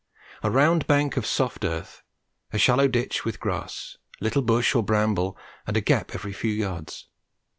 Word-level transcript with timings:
A 0.41 0.49
round 0.49 0.87
bank 0.87 1.15
of 1.15 1.27
soft 1.27 1.63
earth, 1.63 2.01
a 2.51 2.57
shallow 2.57 2.87
ditch 2.87 3.23
with 3.23 3.39
grass, 3.39 3.97
little 4.19 4.41
bush 4.41 4.73
or 4.73 4.81
bramble, 4.81 5.37
and 5.67 5.77
a 5.77 5.81
gap 5.81 6.15
every 6.15 6.33
few 6.33 6.49
yards. 6.53 7.05